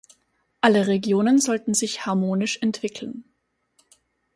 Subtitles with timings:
[0.61, 3.23] Alle Regionen sollten sich harmonisch entwickeln.